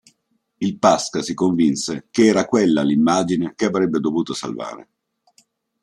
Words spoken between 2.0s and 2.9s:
che era quella